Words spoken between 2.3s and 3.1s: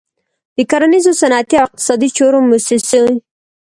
موسسې.